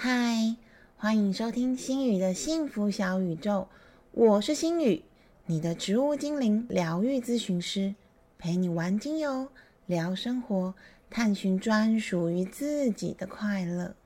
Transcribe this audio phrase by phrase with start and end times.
[0.00, 0.54] 嗨，
[0.96, 3.66] 欢迎收听心宇的幸福小宇宙，
[4.12, 5.02] 我是心宇，
[5.46, 7.96] 你的植物精灵疗愈咨询师，
[8.38, 9.48] 陪你玩精油，
[9.86, 10.72] 聊生活，
[11.10, 13.96] 探寻专属于自己的快乐。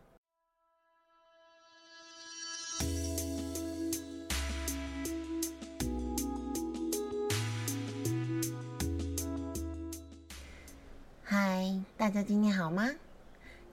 [11.23, 12.89] 嗨，大家今天好吗？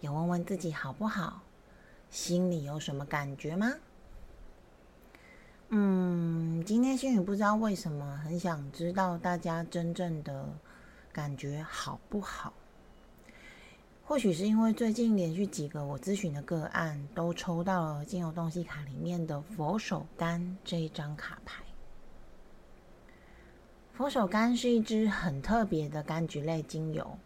[0.02, 1.44] 有问问自己好不好？
[2.10, 3.74] 心里有什么感觉吗？
[5.70, 10.50] 嗯，今天心宇不知道为什么很想知道大家真正的
[11.14, 12.52] 感觉好不好。
[14.04, 21.64] 或许是因为最近连续几个我咨询的个案都抽到了精油东西卡里面的佛手柑这一张卡牌。
[23.94, 27.20] 佛手柑是一支很特别的柑橘类精油，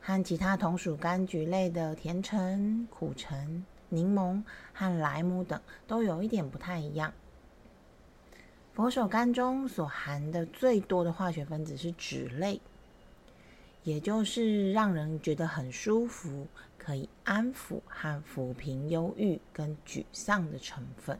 [0.00, 3.64] 和其他同属柑橘类的甜橙、苦橙。
[3.94, 7.12] 柠檬和莱姆等都有一点不太一样。
[8.72, 12.60] 佛手柑中所含的最多的化学分子是脂类，
[13.84, 21.18] 也就是让人觉得很舒服、可以安抚和抚平忧郁跟沮丧的成分，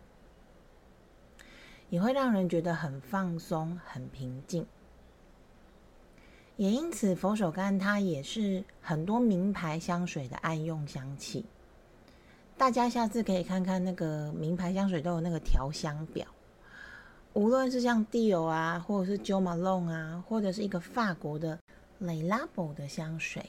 [1.91, 4.67] 也会让人觉得很放松、很平静。
[6.57, 11.45] 也因此，佛手柑它也是很多名牌香水的爱用香气。
[12.57, 16.27] 大家下次可以看看那个名牌香水都有那个调香表，
[17.33, 21.59] 无论是像 Dior 啊，或者是 Jo Malone 啊，或者是一个法国的
[22.01, 23.45] Le Labo 的香水，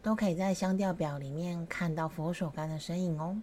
[0.00, 3.42] 都可以在香调表里面看到佛手柑的身影哦。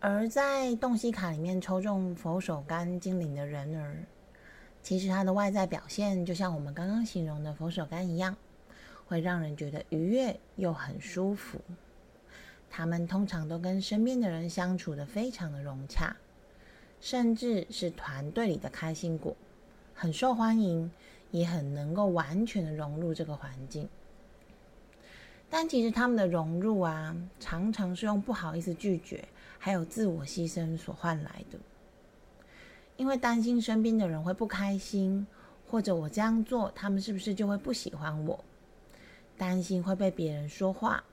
[0.00, 4.06] 而在洞悉卡里面抽中佛手柑精灵的人儿，
[4.82, 8.34] 其实他的外在表现就像我们刚刚形容的佛手柑一样，
[9.06, 11.60] 会让人觉得愉悦又很舒服。
[12.70, 16.16] 他们通常都跟身边的人相处的非常的融洽，
[17.00, 19.36] 甚至是团队里的开心果，
[19.94, 20.90] 很受欢迎，
[21.30, 23.88] 也很能够完全的融入这个环境。
[25.48, 29.26] 但其实他们的融入啊，常常是用不好意思拒绝，
[29.58, 31.58] 还有自我牺牲所换来的。
[32.96, 35.26] 因为担心身边的人会不开心，
[35.70, 38.44] 或者我这样做，他们是不是就会不喜欢我？
[39.38, 41.04] 担心会被别人说话。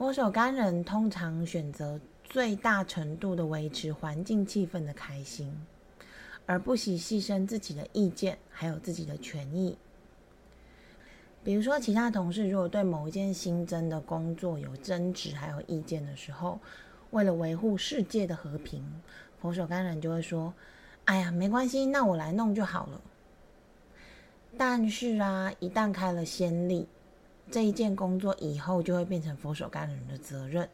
[0.00, 5.54] 佛手柑人通常选择最大程度的维持环境气氛的开心，
[6.46, 9.76] 而不惜牺牲自己的意见还有自己的权益。
[11.44, 16.58] 比如说，其他同事如果对某一件新增的工作有争执还有意见的时候，
[17.10, 18.82] 为了维护世界的和平，
[19.38, 20.54] 佛手柑人就会说
[21.04, 22.98] ：“哎呀，没关系，那我来弄就好了。”
[24.56, 26.88] 但是啊，一旦开了先例。
[27.50, 30.68] 这一件工作以后就会变成佛手柑人的责任，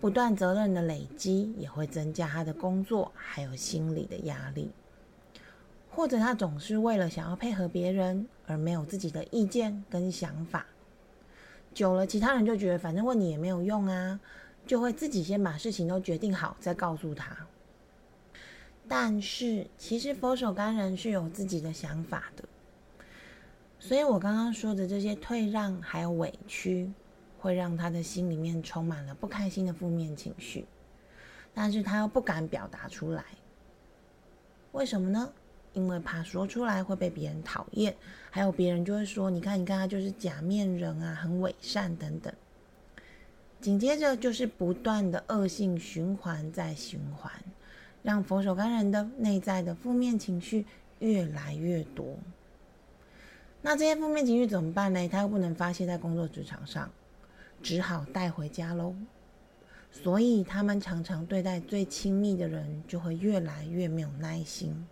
[0.00, 4.70] 不断责任的累积也会增加他的工作还有心理的压力，
[5.90, 10.66] 或者他总是为了想要配合别人而没有自己的意见跟想法，
[11.72, 14.20] 久了其他人就觉得反正问你也没有用啊，
[14.66, 17.34] 就会自己先把事情都决定好再告诉他。
[18.86, 22.44] 但是其实佛手柑人是有自己的想法的。
[23.80, 26.90] 所以我刚刚说的这些退让还有委屈，
[27.38, 30.66] 会让他的心里面充满了不开心的负面情绪，
[31.54, 33.24] 但是他又不敢表达出来。
[34.72, 35.32] 为什么呢？
[35.74, 37.94] 因为怕说出来会被别人讨厌，
[38.30, 42.32] 还有别人就会说：“你看，你看，他就是假面人啊，很伪善等等。”
[43.60, 47.30] 紧接着就是不断的恶性循环再循环，
[48.02, 50.66] 让佛手柑人的内在的负面情绪
[50.98, 52.16] 越来越多。
[53.60, 55.08] 那这些负面情绪怎么办呢？
[55.08, 56.90] 他又不能发泄在工作职场上，
[57.62, 58.94] 只好带回家喽。
[59.90, 64.86] 所以他们常常对待最亲密的人就会越来越没有耐心，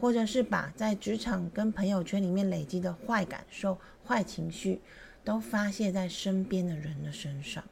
[0.00, 4.80] 或者是把在职场跟朋友圈里面累积的坏感受、坏情绪
[5.24, 7.62] 都发泄在身边的人的身上。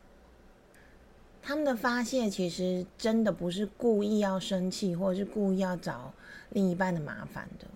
[1.41, 6.13] 他们的发泄其实真的不是故意要生气，或者是故意要找
[6.51, 7.67] 另一半的麻烦的。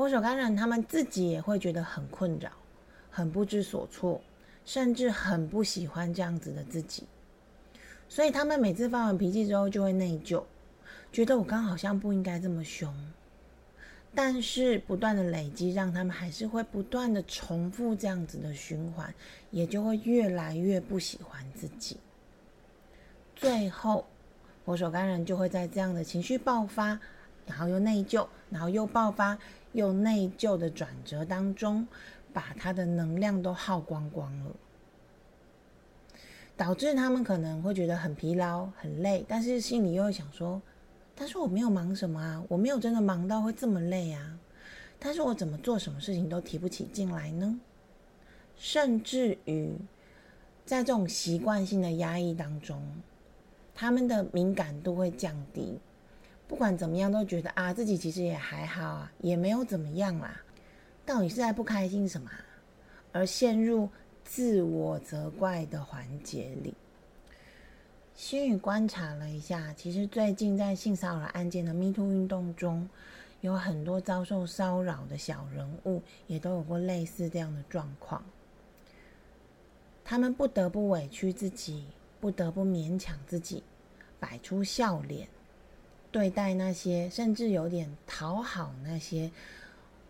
[0.00, 2.50] 佛手柑人他们自己也会觉得很困扰，
[3.10, 4.18] 很不知所措，
[4.64, 7.04] 甚至很不喜欢这样子的自己。
[8.08, 10.42] 所以他们每次发完脾气之后就会内疚，
[11.12, 12.90] 觉得我刚好像不应该这么凶。
[14.14, 19.12] 但是不断的累积，让他们还是会不断的重复这样子的循环，
[19.50, 21.98] 也就会越来越不喜欢自己。
[23.36, 24.06] 最后，
[24.64, 26.98] 佛手柑人就会在这样的情绪爆发，
[27.44, 29.36] 然后又内疚，然后又爆发。
[29.72, 31.86] 又内疚的转折当中，
[32.32, 34.50] 把他的能量都耗光光了。
[36.56, 40.60] 导致他们可能会觉得很疲劳、很累，但是心里又会想说
[41.16, 44.38] ：“但是我没有忙什么啊，我没有真的忙到会这么累啊，
[44.98, 47.58] 但是我怎么做什么事情都提不起劲来呢？”
[48.58, 49.72] 甚至于
[50.66, 52.82] 在这种习惯性的压抑当中，
[53.74, 55.78] 他们的敏感度会降低，
[56.50, 60.42] 不管怎么样都觉得啊，自己其实也还好啊，也没有怎么样啦，
[61.06, 62.28] 到底是在不开心什么，
[63.12, 63.88] 而陷入。
[64.22, 66.72] 自我责怪的环节里，
[68.14, 72.88] 心宇观察了一下，其实最近在性骚扰案件的 MeToo 运动中，
[73.40, 78.22] 有很多遭受骚扰的小人物也都有过类似这样的状况。
[80.04, 81.86] 他们不得不委屈自己，
[82.20, 83.64] 不得不勉强自己，
[84.20, 85.26] 摆出笑脸，
[86.12, 89.30] 对待那些甚至有点讨好那些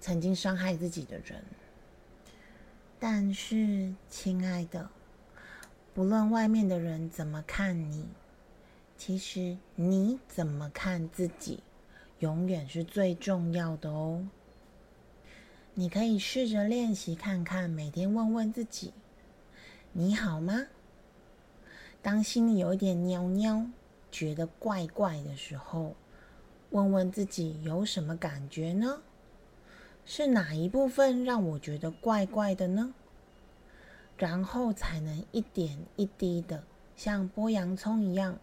[0.00, 1.42] 曾经伤害自己的人。
[2.98, 4.90] 但是，亲爱的，
[5.94, 8.06] 不论外面的人怎么看你，
[8.98, 11.62] 其实你怎么看自己，
[12.18, 14.28] 永远是最重要的哦。
[15.74, 18.92] 你可以试着练习看看，每天问问自己
[19.92, 20.66] ：“你好吗？”
[22.02, 23.66] 当心里有一点喵喵，
[24.10, 25.94] 觉得怪怪的时候，
[26.70, 29.02] 问问自己有什么感觉呢？
[30.04, 32.94] 是哪一部分让我觉得怪怪的呢？
[34.16, 36.62] 然后才能一点一滴的
[36.94, 38.38] 像剥洋葱一样，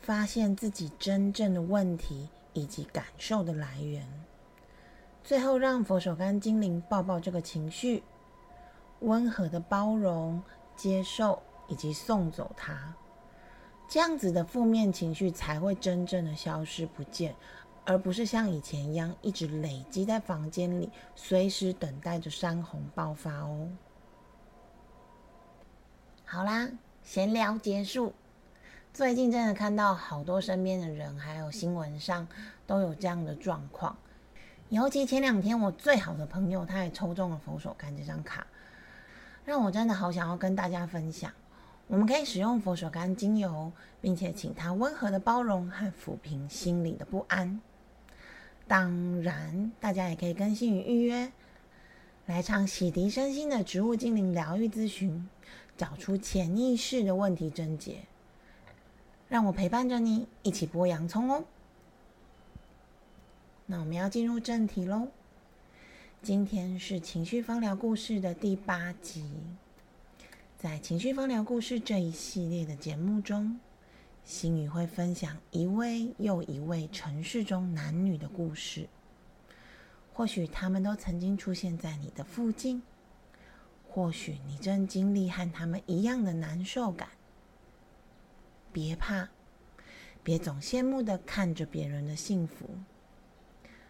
[0.00, 4.06] 发现自己真正的问题以及感受的来源。
[5.22, 8.02] 最后，让佛手柑精灵抱抱这个情绪，
[9.00, 10.42] 温和的包容、
[10.76, 12.94] 接受以及送走它，
[13.88, 17.34] 这样子的负面情绪才会真正的消失不见。
[17.86, 23.68] 而不是像以前一样一直累积在房间里，随时等待着山洪爆发哦。
[26.24, 26.70] 好啦，
[27.02, 28.14] 闲聊结束。
[28.94, 32.26] 最近真的看到好多身边的人，还有新闻上
[32.66, 33.94] 都有这样的状况。
[34.70, 38.46] 尤其前两天，我最好的朋友他也抽中了佛手柑这张卡，
[39.44, 41.30] 让我真的好想要跟大家分享。
[41.86, 43.70] 我们可以使用佛手柑精油，
[44.00, 47.60] 并且请它温和的包容和抚平心里的不安。
[48.66, 51.30] 当然，大家也可以跟心宇预约
[52.26, 55.28] 来场洗涤身心的植物精灵疗愈咨询，
[55.76, 57.98] 找出潜意识的问题症结。
[59.28, 61.44] 让我陪伴着你一起剥洋葱哦。
[63.66, 65.08] 那我们要进入正题喽。
[66.22, 69.30] 今天是情绪芳疗故事的第八集，
[70.56, 73.58] 在情绪芳疗故事这一系列的节目中。
[74.24, 78.88] 心语会分享一位又一位城市中男女的故事，
[80.14, 82.82] 或许他们都曾经出现在你的附近，
[83.86, 87.10] 或许你正经历和他们一样的难受感。
[88.72, 89.28] 别怕，
[90.22, 92.70] 别总羡慕的看着别人的幸福，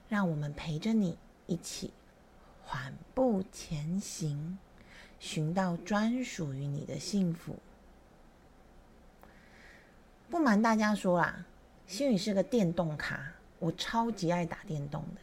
[0.09, 1.17] 让我们陪着你
[1.47, 1.93] 一起
[2.65, 4.59] 缓步前行，
[5.25, 7.57] 寻到专属于你的幸福。
[10.29, 11.47] 不瞒大家说啦，
[11.87, 15.23] 心宇是个电动卡，我超级爱打电动的。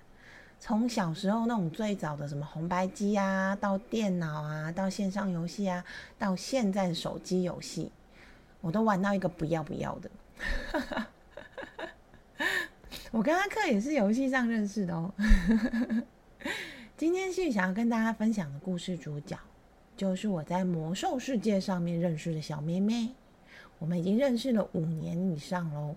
[0.60, 5.86] 从小时候那种最早的什么红白机啊，到电脑啊，到线上游戏啊，
[6.18, 7.92] 到现在的手机游戏，
[8.60, 10.10] 我都玩到一个不要不要的。
[13.12, 15.14] 我跟阿克也是游戏上认识的哦。
[16.98, 19.38] 今天心宇想要跟大家分享的故事主角，
[20.02, 23.10] 就是我在魔兽世界上面认识的小妹妹。
[23.78, 25.94] 我们已经认识了五年以上喽，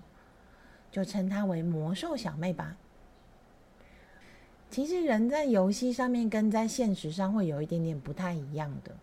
[0.93, 2.77] 就称她为魔兽小妹吧。
[4.69, 8.95] 其实人在游戏上面跟在现实上会有一点点不太一样的。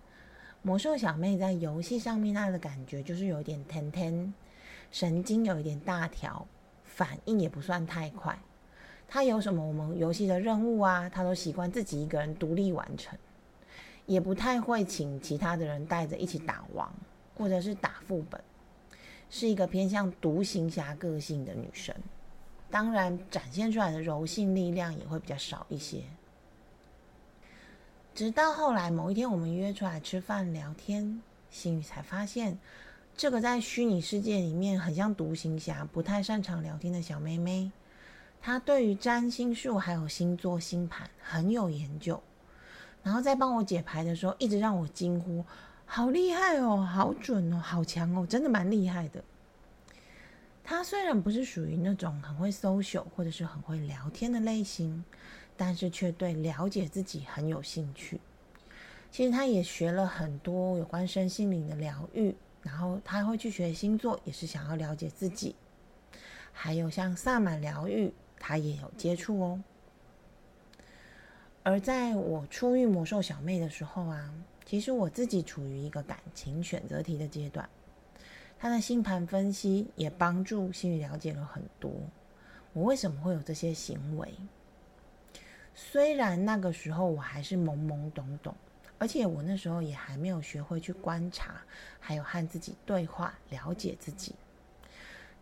[0.61, 4.31] 魔兽小妹在游戏上面她的感觉就是有点天天
[4.91, 6.45] 神经有一点大条，
[6.83, 8.37] 反应也不算太快。
[9.07, 13.17] 她有什么我们游戏的任务啊，她都习惯自己一个人独立完成，
[14.11, 16.93] 也不太会请其他的人带着一起打王
[17.35, 18.41] 或者是打副本。
[19.29, 21.95] 是一个偏向独行侠个性的女生，
[22.69, 26.03] 当然展现出来的柔性力量也会比较少一些。
[28.13, 32.59] 直到后来某一天，我们约出来吃饭聊天，心宇才发现，
[33.15, 37.71] 这个在虚拟世界里面很像独行侠、不太擅长聊天的小妹妹，
[38.41, 42.21] 她对于占星术还有星座星盘很有研究，
[43.03, 45.43] 然后在帮我解牌的时候，一直让我惊呼。
[45.85, 49.23] 好厉害哦，好准哦，好强哦，真的蛮厉害的。
[50.63, 55.03] 他虽然不是属于那种很会 social 或者是很会聊天的类型，
[55.57, 58.21] 但是却对了解自己很有兴趣。
[59.11, 65.55] 其实他也学了很多有关身心灵的疗愈，然后他会去学星座，也是想要了解自己。
[66.53, 69.61] 还有像萨满疗愈，他也有接触哦。
[71.63, 74.33] 而在我初遇魔兽小妹的时候啊，
[74.65, 77.69] 其实我自己处于一个感情选择题的阶段，
[78.57, 81.91] 她的星盘分析也帮助心宇了解了很多，
[82.73, 84.27] 我为什么会有这些行为。
[85.75, 88.55] 虽然那个时候我还是懵懵懂懂，
[88.97, 91.61] 而且我那时候也还没有学会去观察，
[91.99, 94.33] 还有和自己对话，了解自己。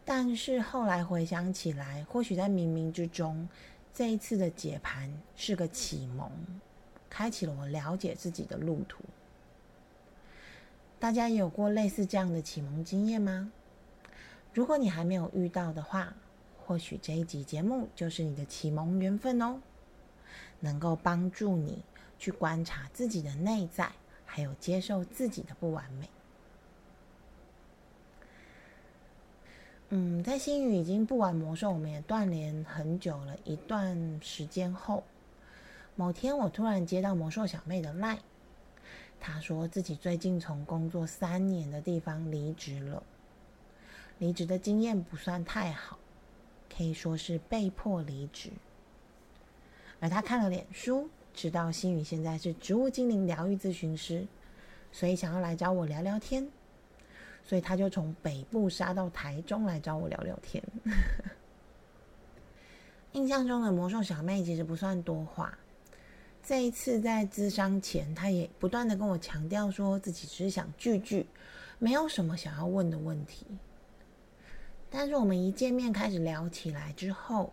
[0.04, 3.48] 但是后来回想起来，或许在冥冥之中，
[3.94, 6.32] 这一次的解盘是个启蒙，
[7.10, 9.04] 开启了我了解自己的路途。
[11.00, 13.52] 大家也有过类似这样的启蒙经验吗？
[14.54, 16.14] 如果你还没有遇到的话，
[16.66, 19.60] 或许这一集节目就是你的启蒙缘分哦，
[20.60, 21.84] 能够帮助你
[22.18, 23.92] 去观察自己的内在，
[24.26, 26.10] 还有接受自己的不完美。
[29.92, 35.04] 嗯，在星宇已经不玩魔兽，我们也断联很久了一段时间后，
[35.96, 38.20] 某天我突然接到魔兽小妹的 line，
[39.20, 43.02] 她说自己最近从工作三年的地方离职了，
[44.20, 45.98] 离职的经验不算太好，
[46.72, 48.52] 可以说是被迫离职。
[50.00, 54.28] 而她看了脸书，知道星宇现在是植物精灵疗愈咨询师，
[54.92, 56.48] 所以想要来找我聊聊天。
[57.50, 60.64] 所以他就从北部杀到台中来找我聊聊天。
[63.14, 65.58] 印象中的魔兽小妹其实不算多话。
[66.44, 71.26] 这一次在咨商前，她也不断的跟我强调说自己只是想聚聚，
[71.80, 73.48] 没有什么想要问的问题。
[74.92, 77.52] 但是我们一见面开始聊起来之后，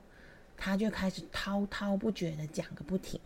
[0.59, 3.19] 她就开始滔滔不绝的讲个不停，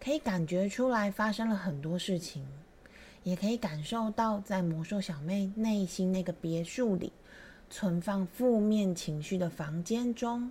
[0.00, 2.46] 可以感觉出来发生了很多事情。
[3.24, 7.12] 也可以感受到，在魔兽小妹内心那个别墅里，
[7.70, 10.50] 存放负面情绪的房间中，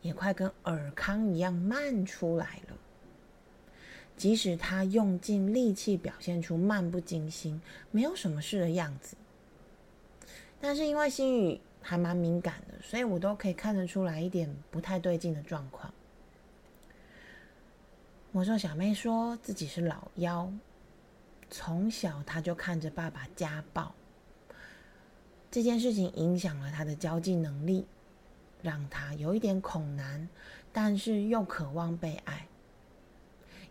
[0.00, 2.76] 也快跟尔康一样漫出来了。
[4.16, 9.14] 即使她用尽力气表现出漫不经心、没有什么事的样子，
[10.58, 15.92] 但是因为心语还蛮敏感的，所以我都可以看得出来一点不太对劲的状况。
[18.32, 20.50] 魔兽小妹说自己是老妖。
[21.50, 23.94] 从小他就看着爸爸家暴，
[25.50, 27.86] 这件事情影响了他的交际能力，
[28.62, 30.28] 让他有一点恐男，
[30.72, 32.46] 但是又渴望被爱，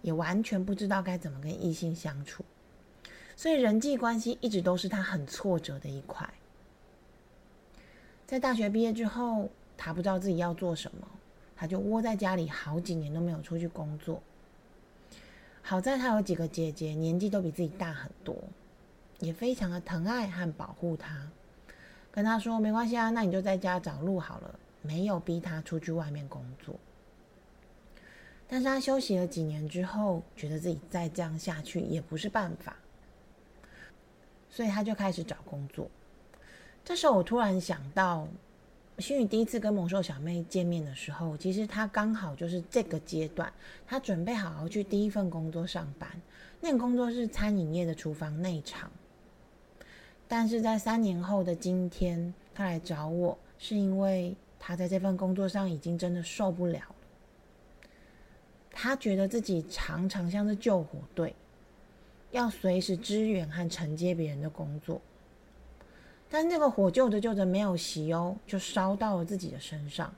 [0.02, 2.46] 也完全不知道该怎么跟异性相处，
[3.36, 6.28] 所以人际关系一直都是他很挫折的一块。
[8.26, 11.08] 在大学毕业之后，他不知道自己要做什么，
[11.56, 14.24] 他就窝在家里好几年都没有出去工作。
[15.68, 18.38] 好在他有几个姐姐，年纪都比自己大很多，
[19.18, 21.28] 也非常的疼爱和保护他。
[22.12, 26.76] 跟他说没关系啊，那你就在家找路好了，没有逼他出去外面工作。
[28.48, 32.76] 但是他休息了几年之后，觉得自己再这样下去也不是办法，
[34.52, 35.90] 所以他就开始找工作。
[36.84, 38.28] 这时候我突然想到。
[39.00, 43.52] 心宇第一次跟魔兽小妹见面的时候，其实他刚好就是这个阶段，
[43.86, 46.10] 他准备好好去第一份工作上班。
[46.62, 48.90] 那个工作是餐饮业的厨房内场。
[50.28, 56.96] 但是在三年后的今天，他来找我，是因为他在这份工作上已经真的受不了了。
[58.72, 61.36] 他觉得自己常常像是救火队，
[62.32, 65.02] 要随时支援和承接别人的工作。
[66.36, 70.14] 但这个火救着救着没有熄哦，就烧到了自己的身上，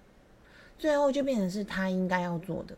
[0.80, 2.76] 最后就变成是他应该要做的。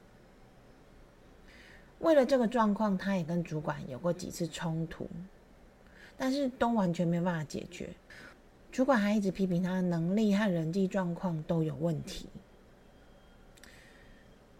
[2.00, 5.08] 为了这个状况，他也跟主管有过几次冲突，
[6.18, 7.88] 但是都完全没有办法解决。
[8.74, 12.28] 主管还一直批评他的能力和人际状况都有问题。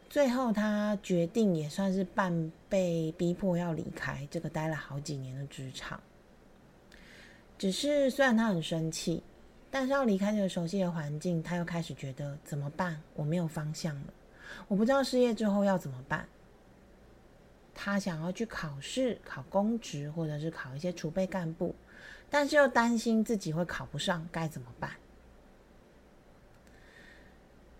[0.10, 6.00] 最后，他决定也算是半被逼迫要离开这个待了好几年的职场。
[7.60, 9.22] 只是虽然他很生气，
[9.70, 13.00] 但是要离开这个熟悉的环境，他又开始觉得怎么办？
[13.14, 14.14] 我没有方向了，
[14.70, 16.26] 我不知道失业之后要怎么办。
[17.76, 21.76] 他想要去考试，考公职，或者是考一些储备干部，
[22.30, 24.92] 但是又担心自己会考不上，该怎么办？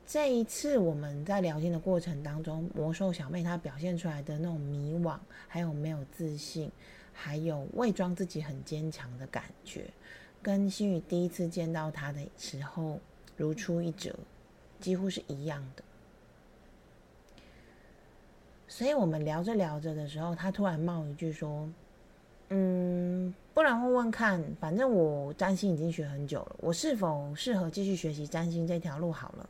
[0.06, 5.18] 这一次我们在聊天的过程当中，魔兽小妹她表现出来的那种迷惘，
[5.48, 6.70] 还有没有自信。
[7.22, 9.84] 还有伪装自己很坚强的感觉，
[10.42, 12.98] 跟心宇第一次见到他的时候
[13.36, 14.16] 如出一辙，
[14.80, 15.84] 几乎是一样的。
[18.70, 21.70] 所以我们聊着聊着的时候，他突然冒一句说
[22.50, 29.12] ：“嗯，不然问问看，反正我占星已经学很久了，我是否适合继续学习占星这条路？
[29.12, 29.50] 好了。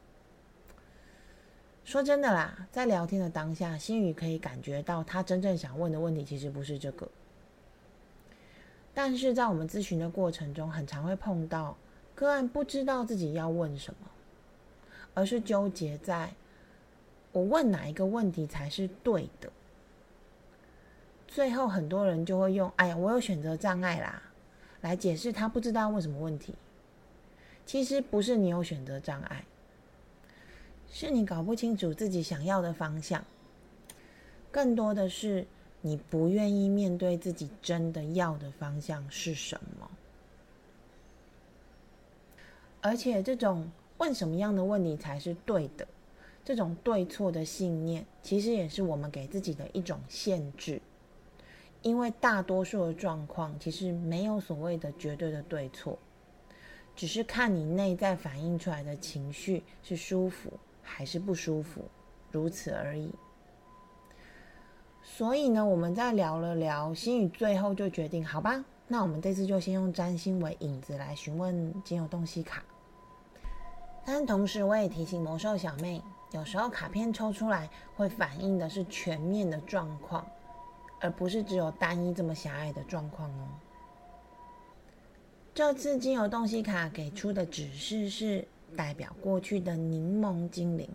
[1.86, 7.08] 说真的啦，在聊天的当下，心宇可以感觉到他真正想问的问题其实不是这个。
[8.94, 11.78] 但是在我们咨询的过程中，很常会碰到
[12.16, 14.08] 个案不知道自己要问什么，
[15.14, 16.34] 而是纠结在
[17.32, 19.50] 我问哪一个问题才是对的。
[21.28, 24.22] 最后很多人就会用“哎呀，我有选择障碍啦”
[24.82, 26.56] 来解释他不知道问什么问题。
[27.66, 29.46] 其实不是你有选择障碍。
[30.92, 33.24] 是你搞不清楚自己想要的方向，
[34.50, 35.46] 更多的是
[35.82, 39.90] 你不愿意面对自己真的要的方向是什么。
[42.82, 45.88] 而且，这种问什么样的问题才是对的，
[46.44, 50.82] 这种对错的信念，其实也是我们给自己的一种限制。
[51.82, 55.98] 因为大多数的状况，其实没有所谓的绝对的对错，
[56.96, 60.52] 只是看你内在反映出来的情绪是舒服。
[60.92, 61.86] 还是不舒服，
[62.32, 63.12] 如此而已。
[65.02, 72.64] 所以呢，我们再聊了聊，心宇最后就决定，好吧，那我们这次就先用占星为引子来询问精油洞悉卡。
[74.06, 76.02] 但同时，我也提醒魔兽小妹，
[76.32, 80.26] 有时候卡片抽出来会反映的是全面的状况，
[81.00, 83.48] 而不是只有单一这么狭隘的状况哦。
[85.54, 88.48] 这次精油洞悉卡给出的指示是。
[88.78, 90.88] 代表过去的柠檬精灵，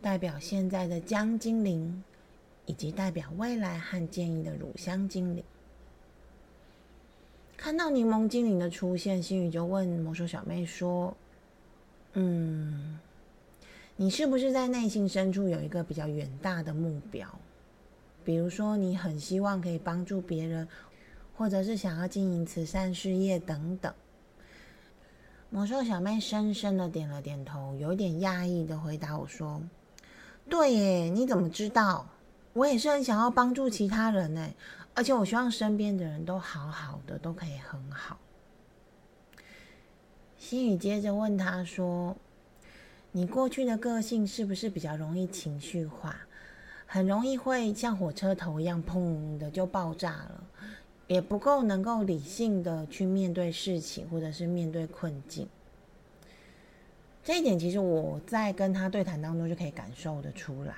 [0.00, 2.02] 代表现在的姜精灵，
[2.66, 5.42] 以及代表未来和建议的乳香精灵。
[7.56, 11.16] 看到柠檬精灵的出现，心宇就问魔兽小妹说
[12.14, 12.98] ：“嗯，
[13.96, 17.28] 你是不是在内心深处有一个比较远大的目标？
[18.24, 20.66] 比如说，你很希望可以帮助别人，
[21.36, 23.94] 或者是想要经营慈善事业等等。”
[25.50, 29.62] 魔兽小妹深深的点了点头，有点讶异的回答我说
[30.48, 32.06] ：“对耶，你怎么知道？
[32.52, 34.48] 我也是很想要帮助其他人呢，
[34.94, 38.18] 而且我希望身边的人都好好的，都可以很好。”
[40.38, 42.16] 心宇接着问他说
[43.12, 46.16] ：“你过去的个性是不是比较容易情绪化，
[46.86, 50.44] 很容易会像火车头一样砰的就爆炸了？”
[51.08, 55.46] 也不够能够理性的去面对事情，或者是面对困境。
[57.22, 60.74] 这一点其实我在跟他对谈当中就可以感受的出来。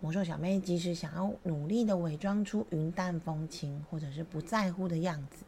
[0.00, 5.44] 魔兽小妹即使想要努力的伪装出云淡风轻，或者是不在乎的样子，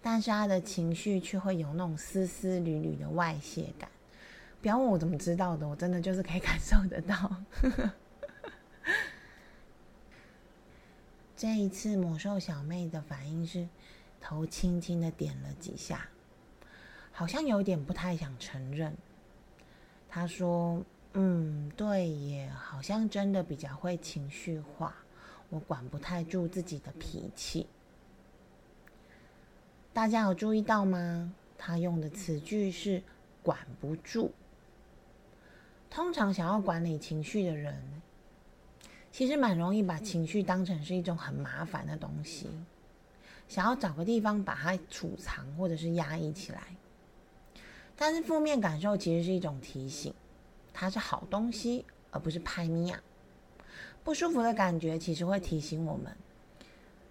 [0.00, 3.90] 但是她的情绪却会有那种丝丝缕缕的外泄感。
[4.62, 7.36] 不要问我怎么知道的，我真的就是可以感受得到。
[11.36, 13.66] 这一次，魔兽小妹的反应是
[14.20, 16.08] 头轻轻的点了几下，
[17.12, 18.94] 好像有点不太想承认。
[20.06, 20.82] 她说
[21.14, 24.94] ：“嗯，对耶，好像真的比较会情绪化，
[25.48, 27.66] 我管不太住自己的脾气。”
[29.92, 31.32] 大家有注意到吗？
[31.58, 33.02] 他用的词句是
[33.42, 34.32] “管不住”。
[35.90, 37.82] 通常想要管理情绪的人。
[39.12, 42.48] 其实蛮容易把情绪当成是一种很麻烦的东西，
[43.48, 46.62] 想要找个地方把它储藏或者是压抑起来。
[47.96, 50.14] 但是负面感受其实是一种提醒，
[50.72, 53.02] 它是好东西，而不是拍咪呀。
[54.02, 56.14] 不舒服的感觉其实会提醒我们，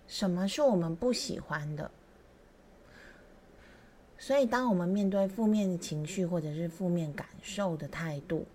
[0.07, 1.89] 什么是我们不喜欢的。
[4.17, 8.45] 所以，当我们面对负面情绪或者是负面感受的态度，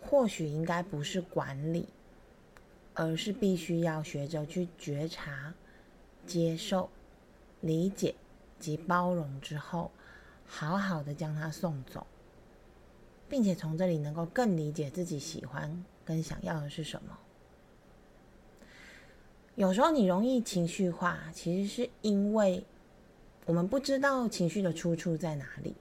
[0.00, 1.88] 或许应该不是管理。
[2.92, 5.54] 而是必须要学着去觉察、
[6.26, 6.90] 接受、
[7.60, 8.14] 理解
[8.58, 9.90] 及包容之后，
[10.44, 12.04] 好好的将它送走，
[13.30, 17.16] 并且从这里能够更理解自己喜欢跟想要的是什么。
[19.54, 22.62] 有时候你容易情绪化，其实是因为
[23.46, 25.74] 我们不知道情绪的出处在哪里，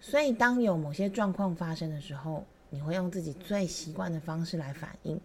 [0.00, 5.20] 所以当有某些状况发生的时候，你会用自己最习惯的方式来反应。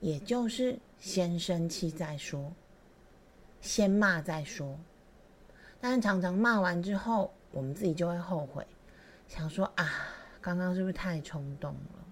[0.00, 2.52] 也就是先生气再说，
[3.60, 4.78] 先骂再说，
[5.80, 8.64] 但是常常骂完之后，我们自己就会后悔，
[9.28, 9.88] 想说啊，
[10.40, 12.04] 刚刚是不是太冲动了？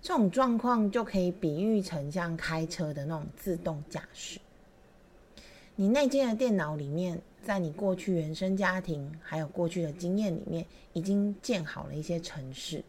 [0.00, 4.40] 这种状况就可以比喻成像开车的那种自动驾驶，
[5.76, 12.82] 你内建的电脑里面，在你过去原生家庭还有过去的经验里面，已经建好了一些程式。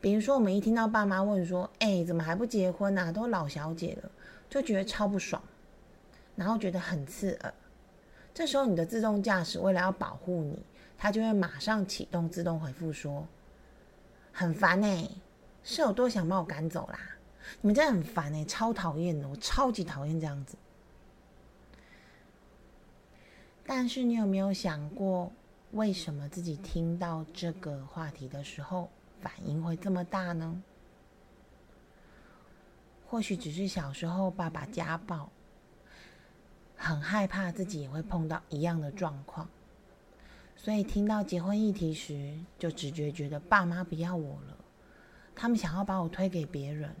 [0.00, 3.12] 比如说，我们一听到爸妈问说：“哎，怎么还不结婚啊？
[3.12, 4.10] 都老小姐了。”
[4.50, 5.40] 就觉得超不爽，
[6.34, 7.54] 然后觉得很刺耳。
[8.32, 10.62] 这时候，你的自动驾驶为了要保护你，
[10.96, 13.26] 它就会马上启动自动回复说
[14.32, 15.20] ：“很烦呢，
[15.62, 16.98] 是有多想把我赶走啦？
[17.60, 20.56] 你们真的很烦呢，超讨厌的，我超级讨厌这样子。”
[23.66, 25.30] 但是，你有没有想过，
[25.72, 28.88] 为什么自己听到这个话题的时候，
[29.20, 30.62] 反应会这么大呢？
[33.06, 35.28] 或许只是小时候爸爸家暴，
[36.82, 39.46] 很害怕自己也会碰到一样的状况，
[40.56, 44.56] 所以听到结婚议题时，就直觉觉得爸妈不要我了，
[45.36, 46.96] 他们想要把我推给别人，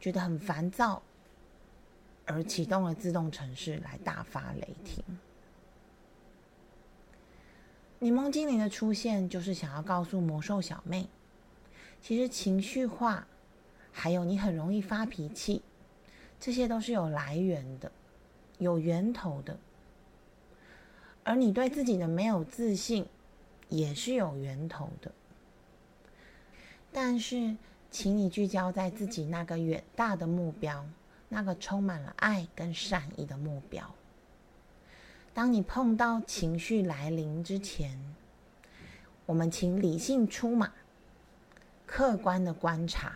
[0.00, 1.02] 觉得很烦躁，
[2.24, 5.04] 而启动了自动程式来大发雷霆。
[7.98, 11.06] 柠檬精灵的出现，就是想要告诉魔兽小妹，
[12.00, 13.26] 其实情绪化。
[13.92, 15.62] 还有，你很容易发脾气，
[16.40, 17.90] 这些都是有来源的，
[18.58, 19.58] 有源头的。
[21.24, 23.06] 而你对自己的没有自信，
[23.68, 25.10] 也是有源头的。
[26.92, 27.56] 但是，
[27.90, 30.86] 请你聚焦在自己那个远大的目标，
[31.28, 33.94] 那个充满了爱跟善意的目标。
[35.34, 37.98] 当你碰到情绪来临之前，
[39.26, 40.72] 我们请理性出马，
[41.84, 43.12] 客观的观察。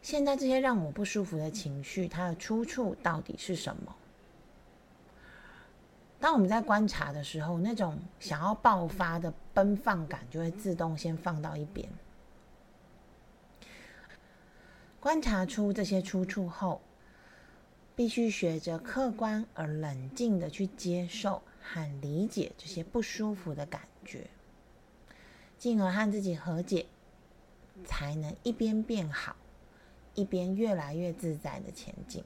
[0.00, 3.94] 现在这些让我不舒服的情绪，它的出处到底是什么？
[6.20, 11.88] 当我们在观察的时候，那种想要爆发的奔放感就会自动先放到一边。
[15.00, 16.82] 观察出这些出处后，
[17.96, 24.26] 必须学着客观而冷静的去接受和理解这些不舒服的感觉，
[25.56, 26.84] 进而和自己和解，
[27.86, 29.34] 才能一边变好。
[30.14, 32.22] 一边越来越自在的前进。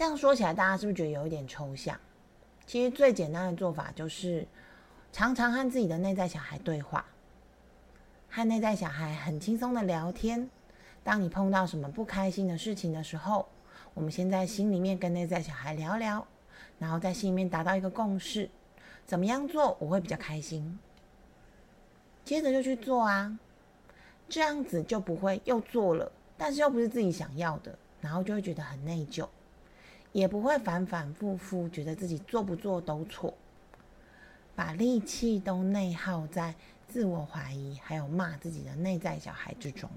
[0.00, 1.94] 这样说起来，大家是不是觉得有一点抽象？
[2.66, 4.46] 其实最简单的做法就是
[5.12, 7.04] 常常和自己的内在小孩对话，
[8.30, 10.48] 和内在小孩很轻松的聊天。
[11.04, 13.46] 当你碰到什么不开心的事情的时候，
[13.92, 16.26] 我们先在心里面跟内在小孩聊聊，
[16.78, 18.48] 然后在心里面达到一个共识：
[19.04, 20.78] 怎么样做我会比较开心？
[22.24, 23.38] 接着就去做啊。
[24.30, 29.28] 这样子就不会又做了，但是又不是自己想要的，然后就会觉得很内疚，
[30.12, 33.34] 也不会反反复复觉得自己做不做都错，
[34.54, 36.54] 把力气都内耗在
[36.88, 39.88] 自我怀疑还有骂自己的内在小孩之中。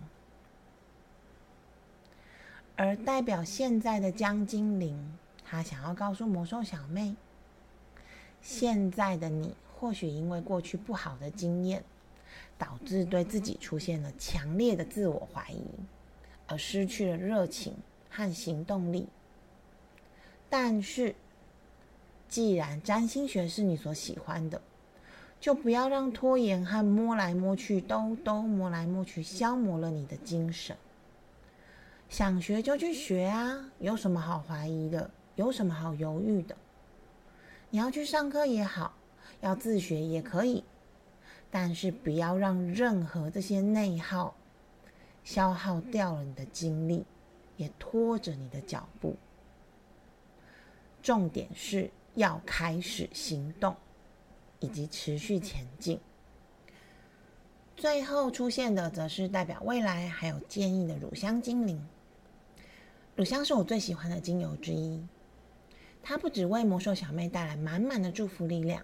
[2.75, 7.15] 而代表现在的江精灵，他想要告诉魔兽小妹，
[8.41, 11.83] 现在的你或许因为过去不好的经验。
[12.55, 15.65] 导致对自己出现了强烈的自我怀疑，
[16.47, 17.75] 而失去了热情
[18.09, 19.07] 和行动力。
[20.55, 21.15] 但是，
[22.29, 24.61] 既然占星学是你所喜欢的，
[25.39, 30.77] 就不要让拖延和摸来摸去、兜兜摸来摸去消磨了你的精神。
[32.07, 35.09] 想学就去学啊，有什么好怀疑的？
[35.37, 36.55] 有什么好犹豫的？
[37.71, 38.93] 你要去上课也好，
[39.41, 40.63] 要自学也可以。
[41.49, 44.35] 但是不要让任何这些内耗
[45.23, 47.03] 消耗掉了你的精力，
[47.57, 49.15] 也拖着你的脚步。
[51.03, 53.75] 重点是要开始行动，
[54.59, 55.99] 以及持续前进。
[57.77, 61.79] 最后出现的则是代表未来还有建议的乳香精灵。
[63.15, 65.05] 乳香是我最喜欢的精油之一，
[66.01, 68.83] 它不只为魔兽小妹带来满满的祝福力量。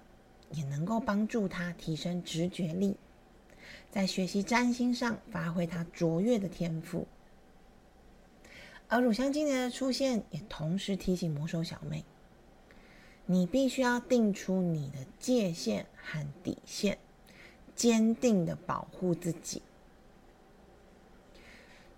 [0.52, 2.98] 也能够帮助她提升直觉力，
[3.92, 7.08] 在学习占星上发挥她卓越的天赋。
[8.89, 12.04] 而乳香精灵的出现，也同时提醒魔兽小妹，
[13.28, 16.97] 你必须要定出你的界限和底线，
[17.75, 19.62] 坚定的保护自己。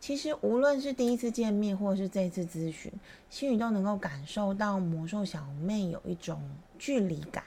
[0.02, 2.92] 其实，无论是第一次见面，或是这次咨询，
[3.30, 6.42] 心里都能够感受到魔兽小妹有一种
[6.78, 7.46] 距离感。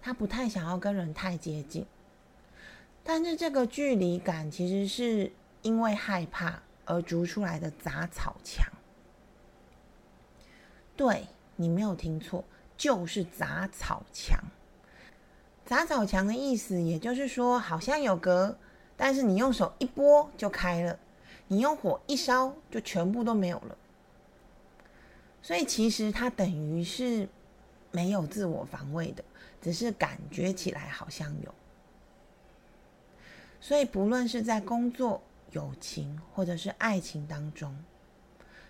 [0.00, 1.84] 她不太想要跟人太接近，
[3.02, 5.32] 但是这个距离感其实是
[5.62, 8.66] 因为害怕而筑出来的杂草墙。
[10.96, 12.44] 对你没有听错，
[12.76, 14.38] 就是杂草墙。
[15.64, 18.56] 杂草墙的意思，也就是说，好像有隔，
[18.96, 20.98] 但是你用手一拨就开了，
[21.48, 23.76] 你用火一烧就全部都没有了。
[25.42, 27.28] 所以其实它等于是
[27.90, 29.24] 没有自我防卫的。
[29.62, 31.54] 只是感觉起来好像有，
[33.60, 37.76] 所以不论是在工作、友情或者是爱情当中，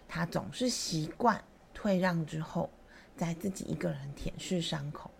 [0.06, 1.42] 他总是习惯
[1.72, 2.68] 退让之后，
[3.16, 5.10] 再自己一个人舔舐伤口，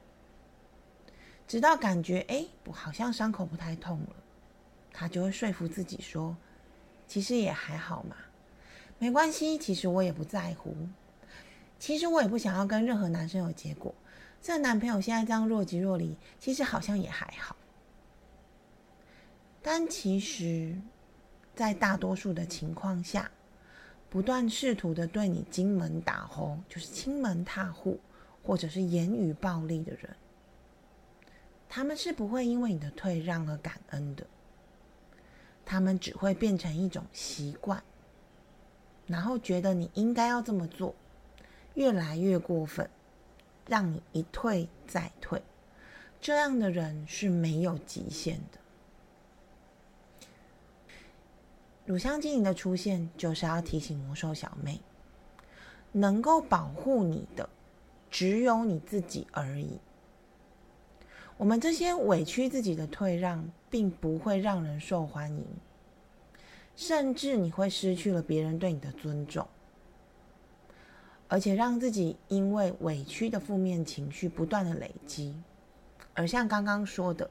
[1.47, 4.17] 直到感觉哎，好像伤口不太痛了，
[4.93, 6.37] 他就会说服自己说，
[7.07, 8.17] 其实也还好嘛，
[8.99, 10.77] 没关系，其实我也不在乎，
[11.79, 13.95] 其实我也不想要跟任何男生有结果，
[14.41, 17.57] 这男朋友现在这样若即若离，其实好像也还好。
[19.65, 20.77] 但其实，
[21.55, 23.31] 在大多数的情况下，
[24.09, 28.01] 不断试图的对你金门打吼，就是亲门踏户，
[28.43, 30.17] 或者是言语暴力的人，
[31.69, 34.27] 他们是不会因为你的退让而感恩的。
[35.65, 37.83] 他们只会变成一种习惯，
[39.07, 40.95] 然后觉得你应该要这么做，
[41.75, 42.91] 越来越过分，
[43.69, 45.41] 让你一退再退。
[46.21, 48.59] 这样的人是没有极限的。
[51.85, 54.81] 乳香精灵的出现，就是要提醒魔兽小妹，
[55.91, 57.49] 能够保护你的，
[58.09, 59.81] 只有你自己而已。
[61.37, 65.45] 我们这些委屈自己的退让，并不会让人受欢迎，
[66.77, 69.49] 甚至你会失去了别人对你的尊重，
[71.27, 75.35] 而且让自己因为委屈的负面情绪不断的累积，
[76.15, 77.29] 而像刚刚说的，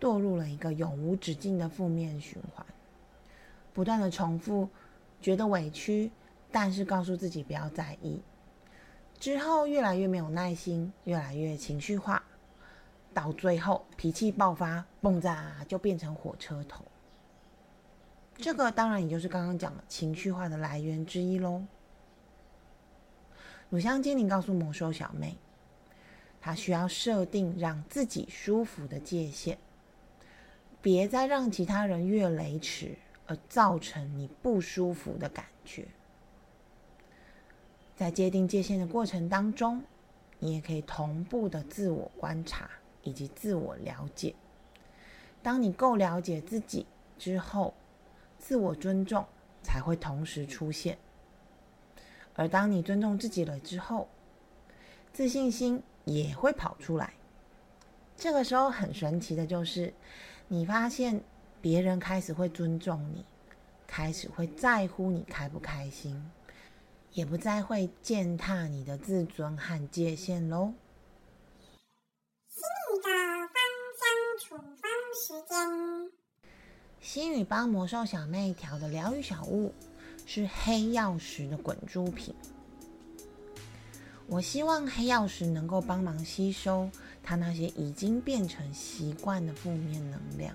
[0.00, 2.66] 堕入了一个永无止境的负面循环。
[3.74, 4.70] 不断的重复，
[5.20, 6.10] 觉得委屈，
[6.50, 8.22] 但是告诉自己不要在意。
[9.18, 12.22] 之后越来越没有耐心，越来越情绪化，
[13.12, 16.84] 到最后脾气爆发，蹦炸就变成火车头。
[18.36, 21.64] 这个当然也就是刚刚讲的情绪化的来源之一喽。
[23.70, 25.36] 乳香精灵告诉魔兽小妹，
[26.40, 29.58] 她需要设定让自己舒服的界限，
[30.80, 32.98] 别再让其他人越雷池。
[33.26, 35.88] 而造成你不舒服的感觉，
[37.96, 39.82] 在界定界限的过程当中，
[40.38, 42.68] 你也可以同步的自我观察
[43.02, 44.34] 以及自我了解。
[45.42, 46.86] 当你够了解自己
[47.18, 47.72] 之后，
[48.38, 49.24] 自我尊重
[49.62, 50.98] 才会同时出现。
[52.34, 54.06] 而当你尊重自己了之后，
[55.14, 57.14] 自信心也会跑出来。
[58.16, 59.94] 这个时候很神奇的就是，
[60.48, 61.22] 你发现。
[61.64, 63.24] 别人开始会尊重你，
[63.86, 66.22] 开始会在乎你开不开心，
[67.14, 70.74] 也不再会践踏你的自尊和界限喽。
[72.50, 73.08] 心语的
[73.48, 73.56] 芳
[73.98, 74.04] 香
[74.38, 76.12] 处方时间，
[77.00, 79.72] 心语帮魔兽小妹调的疗愈小物
[80.26, 82.34] 是黑曜石的滚珠瓶。
[84.26, 86.90] 我希望黑曜石能够帮忙吸收
[87.22, 90.54] 它那些已经变成习惯的负面能量。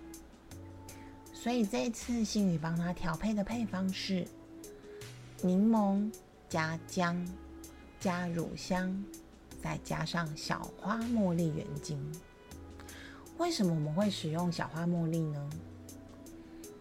[1.42, 4.28] 所以这一次星宇帮他调配的配方是
[5.42, 6.12] 柠檬
[6.50, 7.26] 加姜
[7.98, 9.02] 加乳香，
[9.64, 11.98] 再加上小花茉莉原精。
[13.38, 15.50] 为什么我们会使用小花茉莉呢？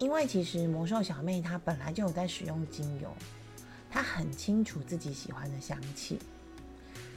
[0.01, 3.14] 因为其实魔兽小妹她本来就有在使用精油，
[3.88, 6.18] 她很清楚自己喜欢的香气，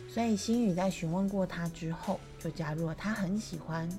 [0.08, 3.90] 所以星宇在询问过她之后，就加入了她很喜欢。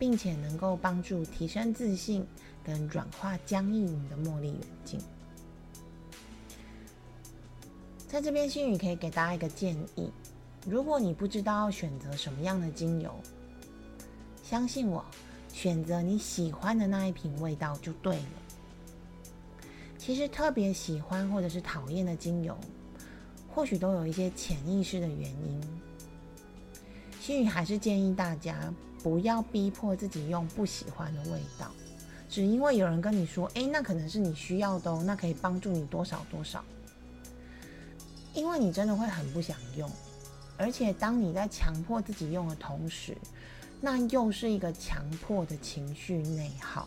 [0.00, 2.26] 并且能够帮助提升自信
[2.64, 4.98] 跟软化僵硬的茉莉原精。
[8.08, 10.10] 在这边，心宇可以给大家一个建议：
[10.66, 13.14] 如果你不知道要选择什么样的精油，
[14.42, 15.04] 相信我，
[15.52, 18.24] 选择你喜欢的那一瓶味道就对了。
[19.98, 22.56] 其实特别喜欢或者是讨厌的精油，
[23.50, 25.60] 或许都有一些潜意识的原因。
[27.20, 28.72] 心宇还是建议大家。
[29.02, 31.70] 不要逼迫自己用不喜欢的味道，
[32.28, 36.64] 只因为有人跟你说：“哎，那可能是你需要的哦，那可以帮助你多少多少。”
[38.34, 39.90] 因为你真的会很不想用，
[40.56, 43.16] 而且当你在强迫自己用的同时，
[43.80, 46.86] 那又是一个强迫的情绪内耗。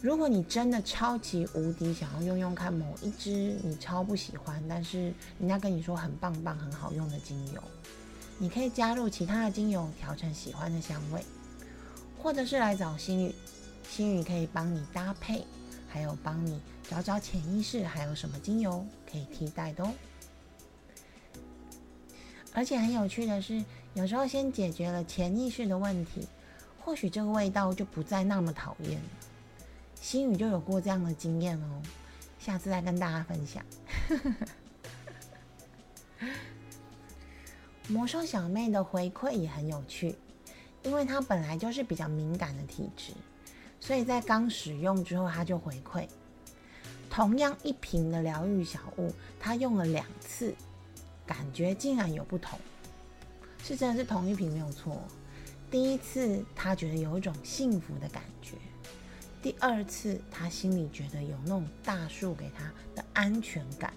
[0.00, 7.62] 如果你真的超级无敌想要用用看某一支你超不喜欢，但是人家跟你说很棒棒、很好用的精油。
[8.38, 11.24] 你可以加入其他的精油调成喜欢的香味，
[12.20, 13.34] 或者是来找心语，
[13.88, 15.44] 心语可以帮你搭配，
[15.88, 19.92] 还有帮你找找潜意识还有什么精油可以替代的哦。
[22.52, 23.64] 而且很有趣的是，
[23.94, 26.26] 有时候先解决了潜意识的问题，
[26.80, 29.08] 或许这个味道就不再那么讨厌了。
[30.00, 31.80] 心语就有过这样的经验哦，
[32.38, 33.64] 下次再跟大家分享。
[37.88, 40.14] 魔兽小妹的回馈也很有趣，
[40.82, 43.12] 因为她本来就是比较敏感的体质，
[43.80, 46.06] 所以在刚使用之后她就回馈。
[47.10, 50.54] 同样一瓶的疗愈小物，她用了两次，
[51.26, 52.58] 感觉竟然有不同。
[53.62, 55.02] 是真的是同一瓶没有错。
[55.70, 58.56] 第一次她觉得有一种幸福的感觉，
[59.42, 63.92] 第二次她心里觉得有那种大树给她的安全感，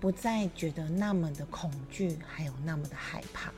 [0.00, 3.52] 不再觉得那么的恐惧，还有那么的害怕。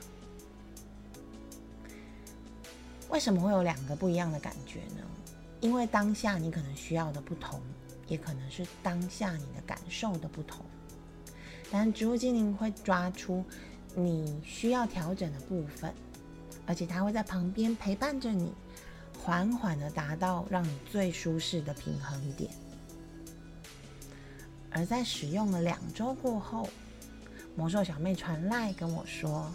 [3.08, 5.04] 为什么会有两个不一样的感觉呢？
[5.60, 7.60] 因为当下你可能需要的不同，
[8.08, 10.64] 也可能是当下你的感受的不同。
[11.70, 13.44] 但植物精灵会抓出
[13.94, 15.94] 你需要调整的部分，
[16.66, 18.52] 而且它会在旁边陪伴着你，
[19.22, 22.50] 缓缓的达到让你最舒适的平衡点。
[24.74, 26.68] 而在使用了两周过后，
[27.54, 29.52] 魔兽小妹传来跟我说。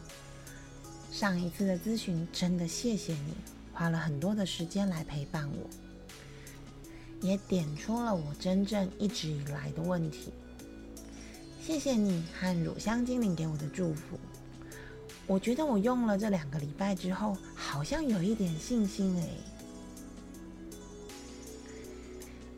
[1.11, 3.33] 上一次的咨询真的谢谢你，
[3.73, 5.67] 花了很多的时间来陪伴我，
[7.21, 10.31] 也点出了我真正一直以来的问题。
[11.59, 14.19] 谢谢你和乳香精灵给我的祝福，
[15.25, 19.29] 我觉得我用了这两个礼拜之后，好像有一点信心诶。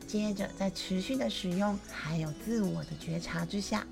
[0.09, 3.85] 接着在持续的使用还有自我的觉察之下。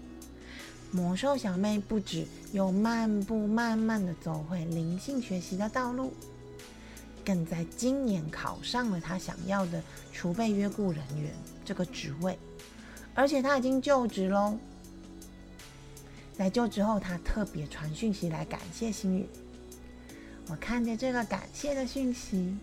[0.90, 6.12] 魔兽小妹不止又慢步慢慢的走回灵性学习的道路，
[7.24, 11.32] 更在今年考上了她想要的储备约雇人员
[11.64, 12.40] 这个职位，
[13.14, 14.58] 而且她已经就职喽。
[16.36, 19.28] 在就职后，她特别传讯息来感谢星宇。
[20.48, 22.58] 我看着这个感谢的讯息，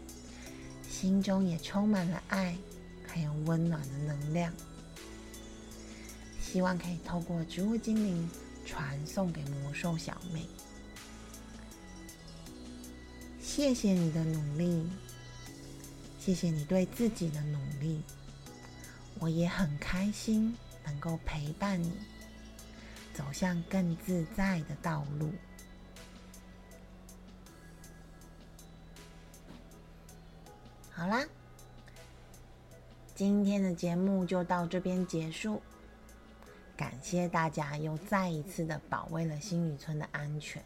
[0.90, 2.56] 心中也充满了爱，
[3.14, 4.53] 还有温暖的能量。
[6.40, 8.29] 希望可以透过植物精灵
[8.66, 10.44] 传送给魔兽小妹。
[13.40, 14.85] 谢谢你的努力，
[16.18, 18.03] 谢谢你对自己的努力，
[19.20, 20.53] 我也很开心
[20.85, 21.92] 能够陪伴你
[23.14, 25.31] 走向更自在的道路。
[30.90, 31.24] 好啦，
[33.14, 35.62] 今天的节目就到这边结束。
[36.77, 40.62] 感谢大家又再一次的保卫了新宇村的安全。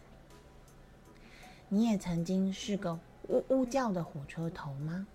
[1.69, 5.07] 你也曾经是个呜呜叫的火车头吗？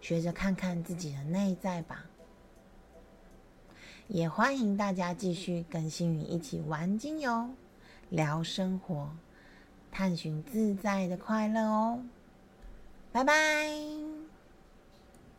[0.00, 2.06] 学着看看自己的内在吧。
[4.08, 7.50] 也欢迎大家继续跟新宇一起玩精油、
[8.08, 9.10] 聊生活、
[9.90, 12.02] 探寻自在的快乐哦。
[13.12, 14.05] 拜拜。